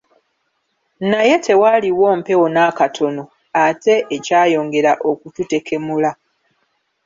[1.11, 1.89] Naye tewaali
[2.19, 3.23] mpewo n'akatono,
[3.65, 6.11] ate ekyayongera okututekemula.